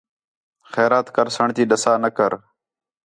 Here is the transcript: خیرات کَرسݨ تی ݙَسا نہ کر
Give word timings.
خیرات 0.71 1.07
کَرسݨ 1.15 1.47
تی 1.55 1.63
ݙَسا 1.69 1.93
نہ 2.03 2.09
کر 2.17 2.33